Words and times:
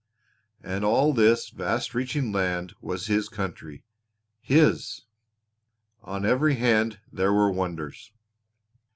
And 0.63 0.83
all 0.83 1.13
this 1.13 1.49
vast 1.51 1.93
reaching 1.93 2.31
land 2.31 2.73
was 2.81 3.05
his 3.05 3.29
country 3.29 3.83
his! 4.41 5.01
On 6.01 6.25
every 6.25 6.55
hand 6.55 6.99
there 7.13 7.31
were 7.31 7.51
wonders! 7.51 8.11